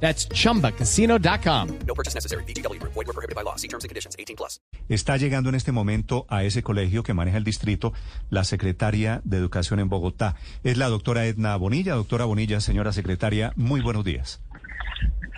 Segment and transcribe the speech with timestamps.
[0.00, 1.68] That's chumbacasino.com.
[1.86, 2.44] No purchase necessary.
[2.44, 2.80] BGW.
[2.82, 3.56] Void were prohibited by law.
[3.56, 4.14] See terms and conditions.
[4.18, 4.60] 18 plus.
[4.88, 7.92] Está llegando en este momento a ese colegio que maneja el distrito
[8.30, 10.36] la secretaria de Educación en Bogotá.
[10.62, 11.94] Es la doctora Edna Bonilla.
[11.94, 14.40] Doctora Bonilla, señora secretaria, muy buenos días.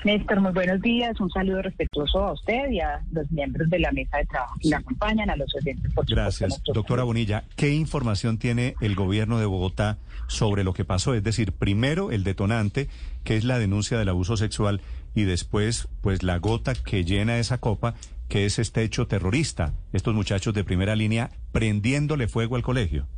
[0.04, 1.18] Néstor, muy buenos días.
[1.20, 4.68] Un saludo respetuoso a usted y a los miembros de la mesa de trabajo que
[4.68, 5.92] la acompañan, a los oyentes.
[5.92, 6.48] Por supuesto, Gracias.
[6.50, 7.02] nuestros Doctora.
[7.02, 11.14] Bonilla, ¿qué información tiene el gobierno de Bogotá sobre lo que pasó?
[11.14, 12.88] Es decir, primero el detonante,
[13.24, 14.80] que es la denuncia del abuso sexual,
[15.14, 17.94] y después, pues la gota que llena esa copa,
[18.28, 19.74] que es este hecho terrorista.
[19.92, 23.08] Estos muchachos de primera línea prendiéndole fuego al colegio.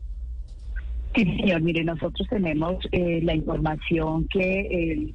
[1.14, 1.61] Sí, señor.
[1.62, 4.61] Mire, nosotros tenemos eh, la información que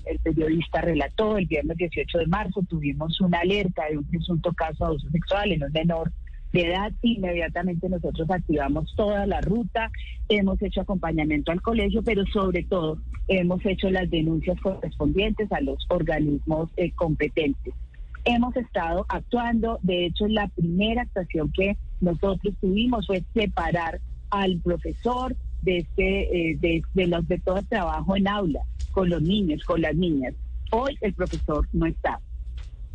[0.05, 2.61] el, periodista relató el viernes 18 de marzo.
[2.67, 6.11] Tuvimos una alerta de un presunto caso de abuso sexual en un menor
[6.51, 6.91] de edad.
[7.01, 9.89] Inmediatamente nosotros activamos toda la ruta,
[10.27, 12.97] hemos hecho acompañamiento al colegio, pero sobre todo
[13.29, 17.73] hemos hecho las denuncias correspondientes a los organismos eh, competentes.
[18.25, 24.01] Hemos estado actuando, de hecho la primera actuación que nosotros tuvimos fue separar
[24.31, 29.09] al profesor de este eh, de, de los de todo el trabajo en aula con
[29.09, 30.33] los niños, con las niñas.
[30.71, 32.19] Hoy el profesor no está.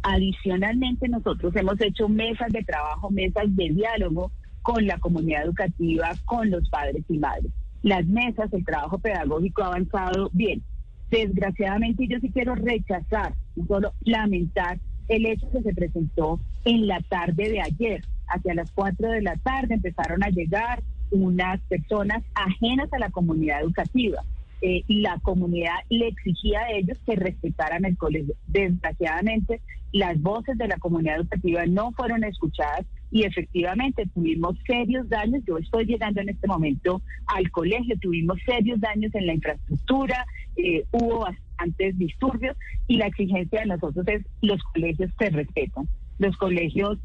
[0.02, 4.32] Adicionalmente, nosotros hemos hecho mesas de trabajo, mesas de diálogo
[4.62, 7.52] con la comunidad educativa, con los padres y madres.
[7.82, 10.62] Las mesas, el trabajo pedagógico ha avanzado bien.
[11.10, 13.34] Desgraciadamente, yo sí quiero rechazar,
[13.66, 18.04] solo lamentar el hecho que se presentó en la tarde de ayer.
[18.28, 23.62] Hacia las 4 de la tarde empezaron a llegar unas personas ajenas a la comunidad
[23.62, 24.22] educativa.
[24.62, 28.34] Eh, y la comunidad le exigía a ellos que respetaran el colegio.
[28.46, 29.62] Desgraciadamente,
[29.92, 35.42] las voces de la comunidad educativa no fueron escuchadas y efectivamente tuvimos serios daños.
[35.46, 40.84] Yo estoy llegando en este momento al colegio, tuvimos serios daños en la infraestructura, eh,
[40.92, 42.56] hubo bastantes disturbios
[42.86, 45.88] y la exigencia de nosotros es los colegios se respetan.
[46.18, 46.98] Los colegios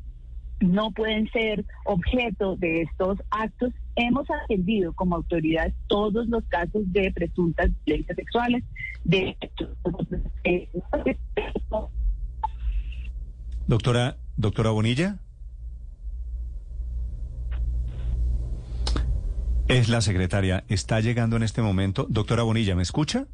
[0.59, 3.73] no pueden ser objeto de estos actos.
[3.95, 8.63] Hemos atendido como autoridad todos los casos de presuntas violencias sexuales.
[9.03, 9.37] De
[13.67, 15.19] Doctora, doctora Bonilla.
[19.67, 20.63] Es la secretaria.
[20.67, 22.05] Está llegando en este momento.
[22.09, 23.27] Doctora Bonilla, ¿me escucha?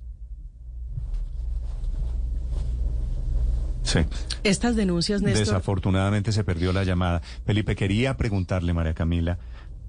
[3.91, 4.00] Sí.
[4.44, 7.22] Estas denuncias, Néstor, Desafortunadamente se perdió la llamada.
[7.46, 9.38] Felipe, quería preguntarle, María Camila,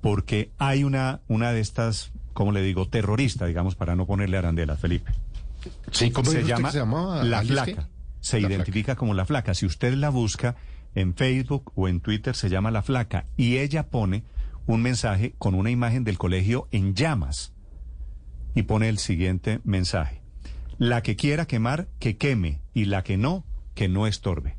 [0.01, 2.89] porque hay una, una de estas, ¿cómo le digo?
[2.89, 5.13] Terrorista, digamos, para no ponerle arandelas, Felipe.
[5.93, 7.23] Sí, ¿cómo se llama que se llamaba?
[7.23, 7.89] La Alice, Flaca.
[8.21, 9.55] Se La identifica como La Flaca.
[9.55, 10.57] Si usted la busca
[10.97, 13.25] en Facebook o en Twitter, se llama La Flaca.
[13.37, 14.25] Y ella pone
[14.67, 17.53] un mensaje con una imagen del colegio en llamas.
[18.55, 20.21] Y pone el siguiente mensaje.
[20.79, 22.61] La que quiera quemar, que queme.
[22.75, 23.45] Y la que no,
[23.75, 24.57] que no estorbe.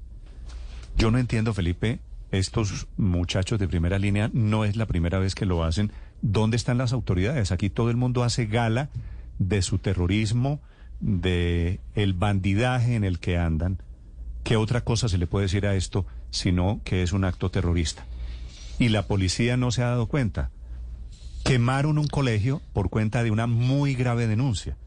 [0.97, 1.99] Yo no entiendo, Felipe,
[2.31, 5.91] estos muchachos de primera línea no es la primera vez que lo hacen.
[6.21, 7.51] ¿Dónde están las autoridades?
[7.51, 8.89] Aquí todo el mundo hace gala
[9.39, 10.61] de su terrorismo,
[10.99, 13.81] de el bandidaje en el que andan.
[14.43, 18.05] ¿Qué otra cosa se le puede decir a esto sino que es un acto terrorista?
[18.79, 20.49] Y la policía no se ha dado cuenta.
[21.45, 24.77] Quemaron un colegio por cuenta de una muy grave denuncia.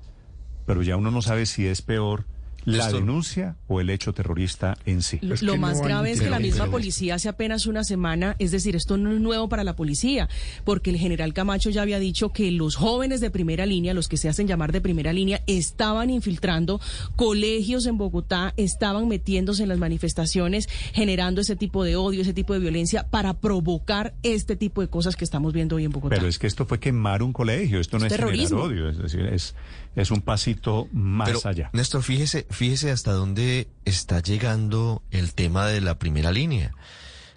[0.67, 2.25] Pero ya uno no sabe si es peor
[2.67, 3.01] la Néstor.
[3.01, 5.19] denuncia o el hecho terrorista en sí.
[5.23, 8.77] Lo, más no grave es que la misma policía hace apenas una semana, es decir,
[8.77, 10.29] esto no es nuevo para la policía,
[10.65, 14.17] porque el general Camacho ya había dicho que los jóvenes de primera línea, los que
[14.19, 16.81] se hacen llamar de primera línea, estaban infiltrando
[17.15, 22.53] colegios en Bogotá, estaban metiéndose en las manifestaciones, generando ese tipo de odio, ese tipo
[22.53, 26.17] de violencia, para provocar este tipo de cosas que estamos viendo hoy en Bogotá.
[26.17, 28.61] Pero es que esto fue quemar un colegio, esto no Es es, generar terrorismo.
[28.63, 29.55] odio, es decir, es,
[29.95, 31.71] es un pasito más Pero, allá.
[31.73, 36.73] Néstor, fíjese, fíjese hasta dónde está llegando el tema de la primera línea.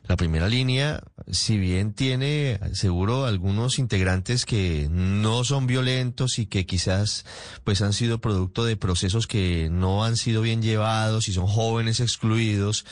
[0.08, 6.66] La primera línea, si bien tiene seguro algunos integrantes que no son violentos y que
[6.66, 7.26] quizás
[7.66, 12.00] pues han sido producto de procesos que no han sido bien llevados y son jóvenes
[12.00, 12.86] excluidos,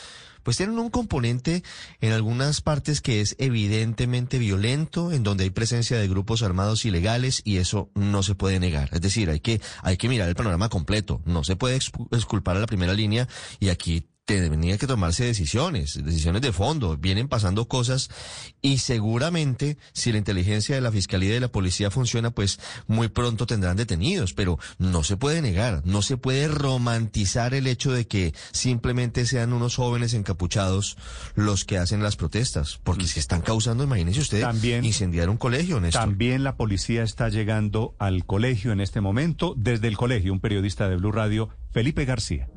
[0.47, 1.61] pues tienen un componente
[1.99, 7.41] en algunas partes que es evidentemente violento, en donde hay presencia de grupos armados ilegales
[7.43, 8.87] y eso no se puede negar.
[8.93, 11.21] Es decir, hay que, hay que mirar el panorama completo.
[11.25, 13.27] No se puede exculpar a la primera línea
[13.59, 16.97] y aquí tenía que tomarse decisiones, decisiones de fondo.
[16.97, 18.09] Vienen pasando cosas
[18.61, 23.07] y seguramente si la inteligencia de la fiscalía y de la policía funciona, pues muy
[23.07, 24.33] pronto tendrán detenidos.
[24.33, 29.53] Pero no se puede negar, no se puede romantizar el hecho de que simplemente sean
[29.53, 30.97] unos jóvenes encapuchados
[31.35, 35.79] los que hacen las protestas, porque si están causando, imagínense usted, También- incendiar un colegio,
[35.79, 36.01] Néstor.
[36.01, 39.53] También la policía está llegando al colegio en este momento.
[39.57, 42.49] Desde el colegio, un periodista de Blue Radio, Felipe García.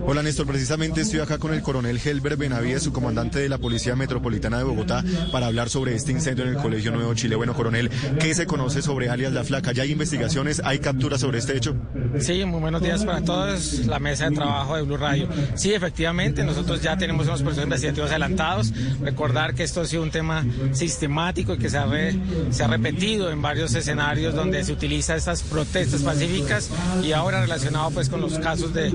[0.00, 3.96] Hola Néstor, precisamente estoy acá con el coronel Helber Benavides, su comandante de la Policía
[3.96, 7.36] Metropolitana de Bogotá, para hablar sobre este incendio en el Colegio Nuevo Chile.
[7.36, 9.72] Bueno, coronel, ¿qué se conoce sobre alias La Flaca?
[9.72, 10.62] ¿Ya hay investigaciones?
[10.64, 11.76] ¿Hay capturas sobre este hecho?
[12.18, 15.28] Sí, muy buenos días para todos, la mesa de trabajo de Blue Radio.
[15.54, 18.72] Sí, efectivamente, nosotros ya tenemos unos procesos investigativos adelantados.
[19.00, 21.86] Recordar que esto ha sido un tema sistemático y que se ha,
[22.50, 26.70] se ha repetido en varios escenarios donde se utiliza estas protestas pacíficas
[27.02, 28.92] y ahora relacionado pues con los casos de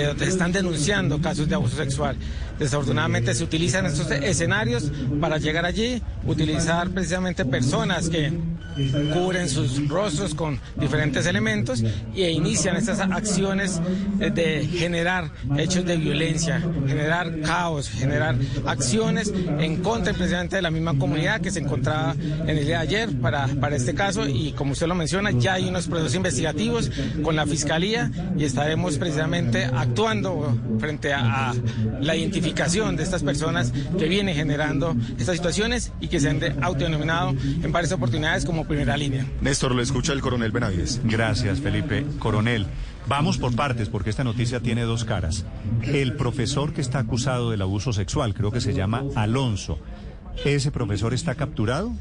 [0.00, 2.16] donde están denunciando casos de abuso sexual.
[2.58, 4.90] Desafortunadamente se utilizan estos escenarios
[5.20, 8.32] para llegar allí, utilizar precisamente personas que
[9.12, 11.84] cubren sus rostros con diferentes elementos
[12.14, 13.80] e inician estas acciones
[14.20, 18.36] eh, de generar hechos de violencia, generar caos, generar
[18.66, 22.82] acciones en contra precisamente de la misma comunidad que se encontraba en el día de
[22.82, 24.26] ayer para, para este caso.
[24.26, 26.90] Y como usted lo menciona ya hay unos procesos investigativos
[27.22, 31.54] con la fiscalía y estaremos precisamente actuando frente a, a
[32.00, 36.54] la identificación de estas personas que vienen generando estas situaciones y que se han de-
[36.60, 39.26] autodenominado en varias oportunidades como primera línea.
[39.40, 41.00] Néstor, lo escucha el coronel Benavides.
[41.04, 42.04] Gracias, Felipe.
[42.18, 42.66] Coronel,
[43.08, 45.46] vamos por partes porque esta noticia tiene dos caras.
[45.82, 49.78] El profesor que está acusado del abuso sexual, creo que se llama Alonso.
[50.44, 51.92] ¿Ese profesor está capturado?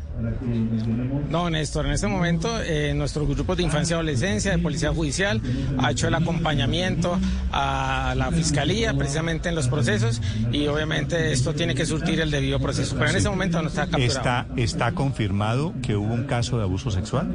[1.30, 5.42] No, Néstor, en este momento eh, nuestro grupo de infancia y adolescencia, de policía judicial,
[5.78, 7.20] ha hecho el acompañamiento
[7.52, 12.60] a la fiscalía precisamente en los procesos y obviamente esto tiene que surtir el debido
[12.60, 12.96] proceso.
[12.98, 14.06] Pero en este momento no está capturado.
[14.06, 17.30] ¿Está, ¿Está confirmado que hubo un caso de abuso sexual?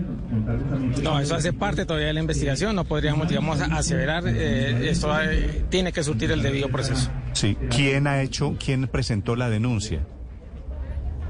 [1.02, 5.64] No, eso hace parte todavía de la investigación, no podríamos, digamos, aseverar, eh, esto eh,
[5.68, 7.10] tiene que surtir el debido proceso.
[7.32, 7.56] Sí.
[7.70, 10.00] ¿Quién ha hecho, quién presentó la denuncia?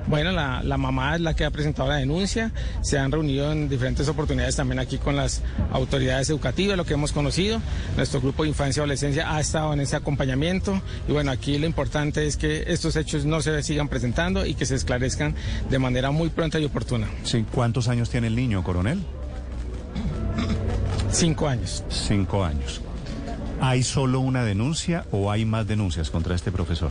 [0.08, 2.52] Bueno, la, la mamá es la que ha presentado la denuncia.
[2.82, 5.42] Se han reunido en diferentes oportunidades también aquí con las
[5.72, 7.60] autoridades educativas, lo que hemos conocido.
[7.96, 10.80] Nuestro grupo de infancia y adolescencia ha estado en ese acompañamiento.
[11.08, 14.66] Y bueno, aquí lo importante es que estos hechos no se sigan presentando y que
[14.66, 15.34] se esclarezcan
[15.70, 17.08] de manera muy pronta y oportuna.
[17.24, 17.44] Sí.
[17.52, 19.00] ¿Cuántos años tiene el niño, coronel?
[21.10, 21.82] Cinco años.
[21.88, 22.80] Cinco años.
[23.60, 26.90] ¿Hay solo una denuncia o hay más denuncias contra este profesor?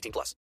[0.00, 0.36] 18 plus.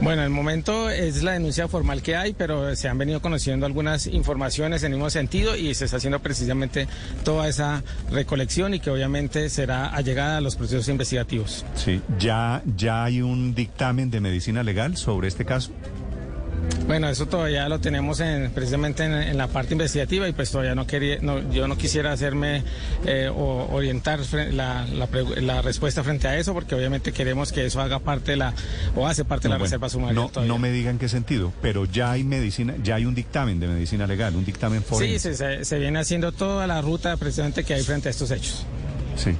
[0.00, 4.06] Bueno, el momento es la denuncia formal que hay, pero se han venido conociendo algunas
[4.06, 6.88] informaciones en el mismo sentido y se está haciendo precisamente
[7.24, 11.64] toda esa recolección y que obviamente será allegada a los procesos investigativos.
[11.74, 12.02] Sí.
[12.18, 15.72] ¿Ya, ya hay un dictamen de medicina legal sobre este caso?
[16.86, 20.74] Bueno, eso todavía lo tenemos en, precisamente en, en la parte investigativa y pues todavía
[20.74, 22.62] no quería, no, yo no quisiera hacerme
[23.06, 24.20] eh, o orientar
[24.52, 28.32] la, la pregu- la respuesta frente a eso porque obviamente queremos que eso haga parte
[28.32, 28.52] de la
[28.94, 30.14] o hace parte de la No, bueno, reserva sumaria.
[30.14, 30.52] no, todavía.
[30.52, 34.06] no me digan qué sentido, pero ya hay medicina, ya hay un dictamen de medicina
[34.06, 35.18] legal, un dictamen Sí, forense.
[35.18, 38.66] se, se- se viene haciendo toda la ruta precisamente que hay frente a estos hechos.
[39.16, 39.30] Sí.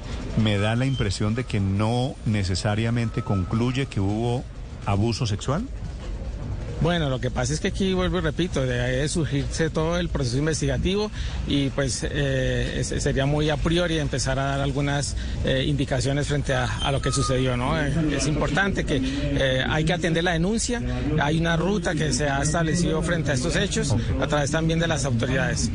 [0.41, 4.43] Me da la impresión de que no necesariamente concluye que hubo
[4.87, 5.63] abuso sexual.
[6.81, 10.37] Bueno, lo que pasa es que aquí vuelvo y repito, debe surgirse todo el proceso
[10.37, 11.09] investigativo
[11.47, 15.15] y pues eh, es- sería muy a priori empezar a dar algunas
[15.45, 17.79] eh, indicaciones frente a, lo que sucedió, ¿no?
[17.81, 19.01] Eh, es importante que
[19.67, 20.81] hay que atender la denuncia,
[21.19, 24.87] hay una ruta que se ha establecido frente a estos hechos a través también de
[24.87, 25.71] las autoridades.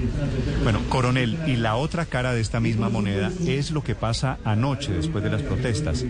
[0.62, 4.92] Bueno, coronel, y la otra cara de esta misma moneda es lo que pasa anoche
[4.92, 6.04] después de las protestas.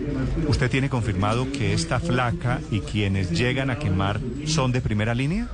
[0.47, 5.47] Usted tiene confirmado que esta flaca y quienes llegan a quemar son de primera línea?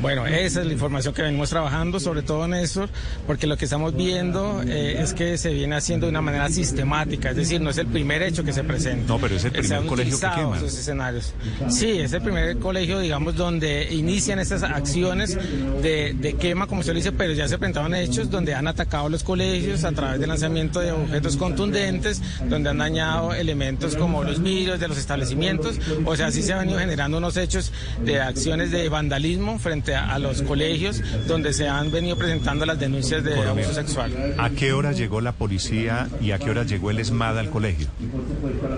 [0.00, 2.88] Bueno, esa es la información que venimos trabajando, sobre todo Néstor,
[3.26, 7.30] porque lo que estamos viendo eh, es que se viene haciendo de una manera sistemática,
[7.30, 9.12] es decir, no es el primer hecho que se presenta.
[9.12, 10.56] No, pero es el primer colegio que quema.
[10.56, 11.34] esos escenarios.
[11.70, 15.36] Sí, es el primer colegio, digamos, donde inician estas acciones
[15.82, 19.08] de, de quema, como se lo dice, pero ya se presentaban hechos donde han atacado
[19.08, 24.40] los colegios a través del lanzamiento de objetos contundentes, donde han dañado elementos como los
[24.40, 25.80] vidrios de los establecimientos.
[26.04, 30.12] O sea, sí se han venido generando unos hechos de acciones de vandalismo frente a,
[30.14, 34.34] a los colegios, donde se han venido presentando las denuncias de abuso sexual.
[34.38, 37.86] ¿A qué hora llegó la policía y a qué hora llegó el ESMAD al colegio?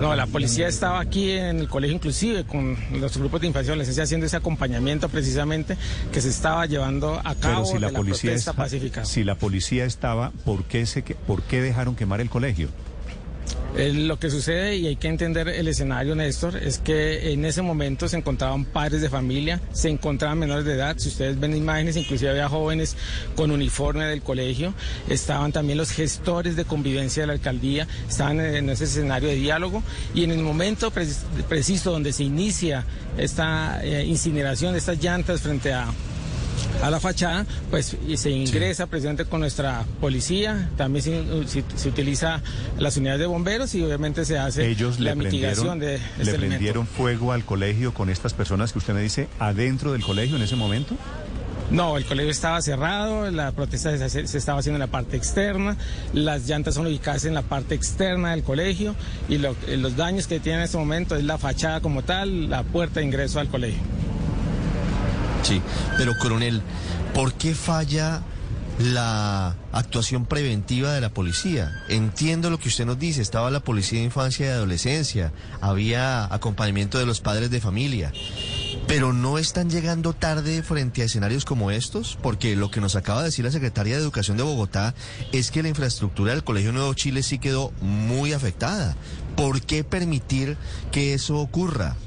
[0.01, 3.73] No, la policía estaba aquí en el colegio inclusive con los grupos de infancia y
[3.73, 5.77] adolescencia haciendo ese acompañamiento precisamente
[6.11, 9.05] que se estaba llevando a cabo Pero si la de la policía protesta esta- pacífica.
[9.05, 12.69] si la policía estaba, ¿por qué se por qué dejaron quemar el colegio?
[13.79, 17.61] Eh, lo que sucede, y hay que entender el escenario, Néstor, es que en ese
[17.61, 20.95] momento se encontraban padres de familia, se encontraban menores de edad.
[20.97, 22.95] Si ustedes ven imágenes, inclusive había jóvenes
[23.35, 24.73] con uniforme del colegio.
[25.09, 29.83] Estaban también los gestores de convivencia de la alcaldía, estaban en ese escenario de diálogo.
[30.15, 31.05] Y en el momento pre-
[31.47, 32.83] preciso donde se inicia
[33.15, 35.85] esta eh, incineración estas llantas frente a
[36.83, 41.89] a la fachada, pues y se ingresa precisamente con nuestra policía, también se, se- se
[41.89, 42.41] utiliza
[42.77, 46.23] las unidades de bomberos y obviamente se hace Ellos la le mitigación prendieron, de le
[46.23, 46.47] elemento.
[46.47, 50.43] prendieron fuego al colegio con estas personas que usted me dice adentro del colegio en
[50.43, 50.95] ese momento.
[51.69, 55.75] No, el colegio estaba cerrado, la protesta se, estaba haciendo en la parte externa,
[56.13, 58.95] las llantas son ubicadas en la parte externa del colegio
[59.27, 62.63] y lo- los daños que tiene en este momento es la fachada como tal, la
[62.63, 63.81] puerta de ingreso al colegio.
[65.43, 65.61] Sí,
[65.97, 66.61] pero coronel,
[67.13, 68.21] ¿por qué falla
[68.79, 71.71] la actuación preventiva de la policía?
[71.89, 76.99] Entiendo lo que usted nos dice, estaba la policía de infancia y adolescencia, había acompañamiento
[76.99, 78.11] de los padres de familia.
[78.87, 83.19] Pero no están llegando tarde frente a escenarios como estos, porque lo que nos acaba
[83.19, 84.95] de decir la secretaria de Educación de Bogotá
[85.33, 88.95] es que la infraestructura del Colegio Nuevo Chile sí quedó muy afectada.
[89.35, 90.57] ¿Por qué permitir
[90.91, 91.97] que eso ocurra?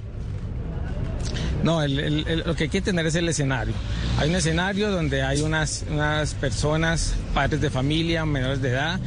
[1.63, 3.75] No, el- lo que hay que entender es el escenario.
[4.19, 8.99] Hay un escenario donde hay unas, unas personas, padres de familia, menores de edad,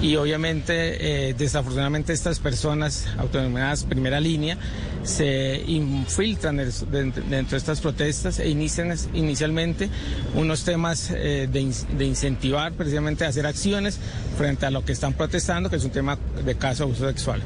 [0.00, 4.56] y obviamente, eh, desafortunadamente, estas personas autodenominadas primera línea
[5.02, 9.88] se infiltran dentro de estas protestas e inician inicialmente
[10.36, 13.98] unos temas eh, de, de incentivar precisamente a hacer acciones
[14.36, 17.42] frente a lo que están protestando, que es un tema de caso de abuso sexual.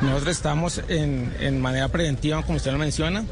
[0.00, 3.24] Nosotros estamos en manera preventiva, como usted lo menciona,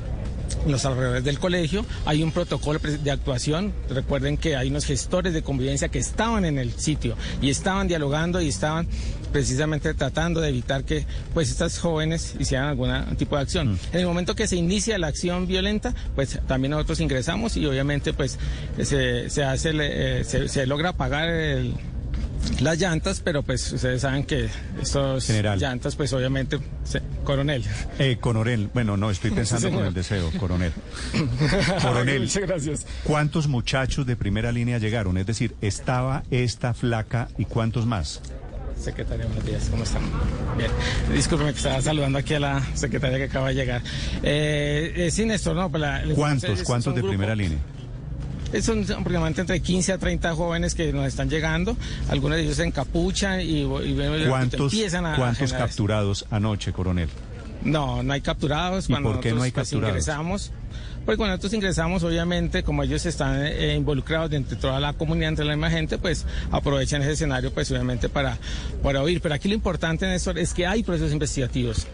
[0.64, 1.84] en los alrededores del colegio.
[2.06, 3.72] Hay un protocolo de actuación.
[3.88, 8.40] Recuerden que hay unos gestores de convivencia que estaban en el sitio y estaban dialogando
[8.40, 8.86] y estaban
[9.32, 13.78] precisamente tratando de evitar que pues estas jóvenes hicieran algún tipo de acción.
[13.92, 18.12] En el momento que se inicia la acción violenta, pues también nosotros ingresamos y obviamente
[18.12, 18.38] pues
[18.80, 21.74] se, se hace, eh, se, se logra apagar el-
[22.60, 24.48] las llantas, pero pues ustedes saben que
[24.80, 25.58] estos General.
[25.58, 27.64] llantas pues obviamente, se- coronel.
[27.98, 30.72] Eh, coronel, bueno, no, estoy pensando con el deseo, coronel.
[31.82, 32.86] Coronel, Muchas gracias.
[33.04, 35.16] ¿cuántos muchachos de primera línea llegaron?
[35.18, 38.20] Es decir, ¿estaba esta flaca y cuántos más?
[38.78, 40.02] Secretaria, buenos días, ¿cómo están?
[40.58, 40.70] Bien,
[41.14, 43.82] discúlpeme que estaba saludando aquí a la secretaria que acaba de llegar.
[44.22, 47.58] Eh, eh, sí, Néstor, no, pues la, ¿Cuántos, cuántos de grupo- primera línea?
[48.62, 51.76] Son aproximadamente entre 15 a 30 jóvenes que nos están llegando.
[52.08, 55.16] Algunos de ellos se encapuchan y, y ¿Cuántos, empiezan a.
[55.16, 57.08] cuántos generar- capturados anoche, coronel?
[57.62, 58.88] No, no hay capturados.
[58.88, 59.88] ¿Y Cuando por qué no hay pues, capturados?
[59.90, 60.52] ingresamos,
[61.06, 65.30] pues cuando nosotros ingresamos, obviamente, como ellos están eh, involucrados dentro de toda la comunidad,
[65.30, 68.36] entre la misma gente, pues aprovechan ese escenario, pues obviamente para,
[68.82, 69.20] para oír.
[69.22, 71.86] Pero aquí lo importante, Néstor, es que hay procesos investigativos.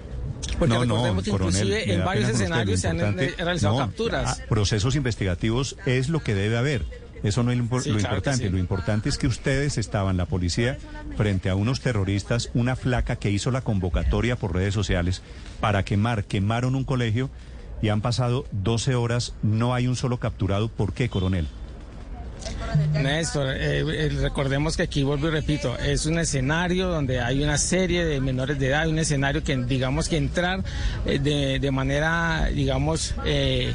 [0.61, 3.87] Porque no, no, que coronel, inclusive me en varios escenarios se han eh, realizado no,
[3.87, 4.41] capturas.
[4.41, 6.85] ah, procesos investigativos es lo que debe haber.
[7.23, 8.45] Eso no es lo, Sí, lo claro importante.
[8.45, 8.49] sí.
[8.51, 10.79] Lo importante es que ustedes estaban, la policía,
[11.17, 15.23] frente a unos terroristas, una flaca que hizo la convocatoria por redes sociales
[15.61, 17.29] para quemar, quemaron un colegio
[17.83, 20.69] y han pasado 12 horas, no hay un solo capturado.
[20.69, 21.47] ¿Por qué, coronel?
[22.95, 27.59] Néstor, eh, eh, recordemos que aquí, vuelvo y repito, es un escenario donde hay una
[27.59, 30.63] serie de menores de edad, un escenario que digamos que entrar
[31.07, 33.73] eh, de, de manera, digamos, eh,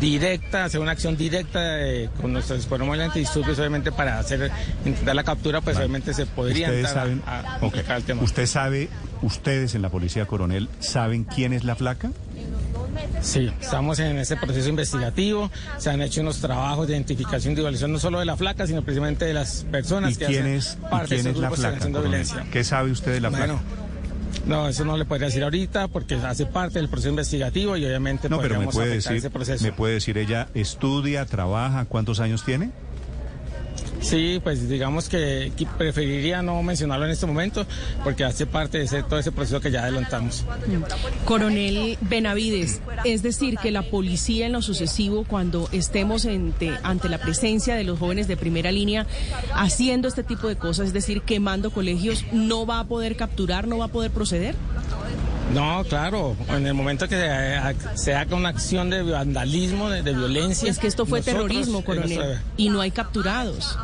[0.00, 4.50] directa, hacer una acción directa eh, con nuestros de antidisturbios, obviamente para hacer,
[4.84, 7.60] intentar la captura, pues obviamente se podría Ustedes entrar saben, a, a ok.
[7.60, 8.22] complicar el tema.
[8.22, 8.88] ¿Usted sabe,
[9.22, 12.10] ustedes en la policía, coronel, saben quién es la flaca?
[13.22, 17.92] Sí, estamos en ese proceso investigativo, se han hecho unos trabajos de identificación y evaluación
[17.92, 20.78] no solo de la flaca, sino precisamente de las personas ¿Y que quién hacen es,
[20.80, 22.00] y parte quién de es la grupos que están flaca?
[22.08, 22.46] violencia.
[22.52, 23.82] ¿Qué sabe usted de la Bueno, flaca?
[24.46, 28.28] No, eso no le podría decir ahorita porque hace parte del proceso investigativo y obviamente
[28.28, 29.64] No, pero me podríamos puede afectar decir, ese proceso.
[29.64, 32.70] me puede decir ella estudia, trabaja, ¿cuántos años tiene?
[34.08, 37.66] Sí, pues digamos que que preferiría no mencionarlo en este momento
[38.04, 40.44] porque hace parte de ese- todo ese proceso que ya adelantamos.
[41.24, 47.18] Coronel Benavides, es decir, que la policía en lo sucesivo, cuando estemos ante, ante la
[47.18, 49.06] presencia de los jóvenes de primera línea
[49.54, 53.78] haciendo este tipo de cosas, es decir, quemando colegios, no va a poder capturar, no
[53.78, 54.54] va a poder proceder.
[55.54, 60.12] No, claro, en el momento que se, se haga una acción de vandalismo, de, de
[60.12, 60.68] violencia.
[60.68, 63.78] Es que esto fue nosotros, terrorismo, coronel, nuestra- y no hay capturados.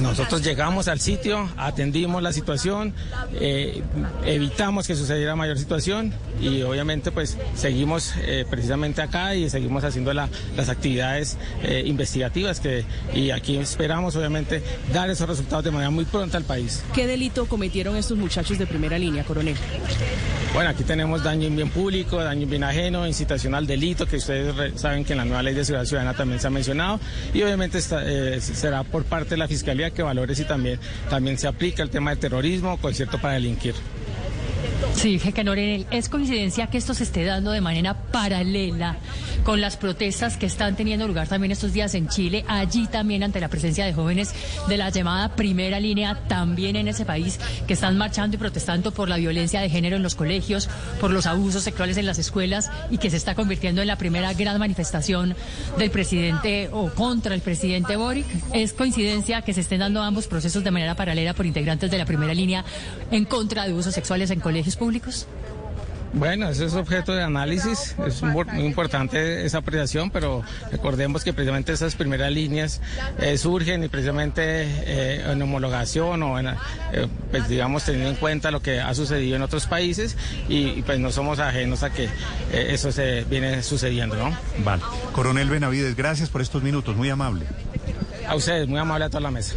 [0.00, 2.92] Nosotros llegamos al sitio, atendimos la situación,
[3.34, 3.82] eh,
[4.24, 10.12] evitamos que sucediera mayor situación y obviamente pues seguimos eh, precisamente acá y seguimos haciendo
[10.12, 15.90] la- las actividades eh, investigativas que y aquí esperamos obviamente dar esos resultados de manera
[15.90, 16.82] muy pronta al país.
[16.94, 19.56] ¿Qué delito cometieron estos muchachos de primera línea, coronel?
[20.54, 24.16] Bueno, aquí tenemos daño en bien público, daño en bien ajeno, incitación al delito, que
[24.16, 26.98] ustedes saben que en la nueva ley de seguridad ciudadana también se ha mencionado,
[27.34, 31.38] y obviamente esta, eh, será por parte de la Fiscalía que valore si también, también
[31.38, 33.74] se aplica el tema de terrorismo o concierto para delinquir.
[34.96, 38.96] Sí, que Coronel, es coincidencia que esto se esté dando de manera paralela
[39.44, 43.38] con las protestas que están teniendo lugar también estos días en Chile, allí también ante
[43.38, 44.32] la presencia de jóvenes
[44.66, 49.10] de la llamada primera línea, también en ese país, que están marchando y protestando por
[49.10, 52.96] la violencia de género en los colegios, por los abusos sexuales en las escuelas y
[52.96, 55.36] que se está convirtiendo en la primera gran manifestación
[55.78, 58.26] del presidente o contra el presidente Boric.
[58.54, 62.06] Es coincidencia que se estén dando ambos procesos de manera paralela por integrantes de la
[62.06, 62.64] primera línea
[63.10, 64.85] en contra de abusos sexuales en colegios públicos.
[66.12, 71.34] Bueno, eso es objeto de análisis, es muy muy importante esa apreciación, pero recordemos que
[71.34, 72.80] precisamente esas primeras líneas
[73.18, 76.54] eh, surgen y precisamente eh, en homologación o en, eh,
[77.30, 80.16] pues digamos teniendo en cuenta lo que ha sucedido en otros países
[80.48, 84.34] y, y, pues no somos ajenos a que eh, eso se viene sucediendo, ¿no?
[84.64, 84.82] Vale.
[85.12, 87.44] Coronel Benavides, gracias por estos minutos, muy amable.
[88.26, 89.56] A ustedes, muy amable a toda la mesa.